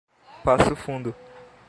Passo 0.43 0.75
Fundo 0.75 1.13